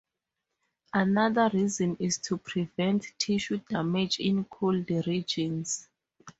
Another 0.95 1.51
reason 1.53 1.95
is 1.99 2.17
to 2.17 2.39
prevent 2.39 3.05
tissue 3.19 3.57
damage 3.69 4.19
in 4.19 4.45
cold 4.45 4.89
regions. 4.89 5.87